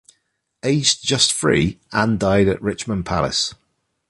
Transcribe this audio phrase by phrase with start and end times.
[0.63, 3.53] Aged just three, Anne died at Richmond Palace.